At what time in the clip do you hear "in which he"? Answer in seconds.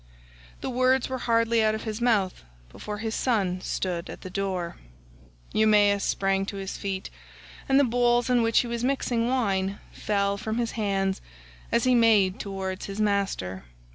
8.27-8.67